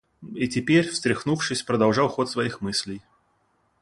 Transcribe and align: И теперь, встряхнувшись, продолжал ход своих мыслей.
И 0.33 0.47
теперь, 0.47 0.87
встряхнувшись, 0.87 1.61
продолжал 1.61 2.09
ход 2.09 2.27
своих 2.27 2.59
мыслей. 2.61 3.03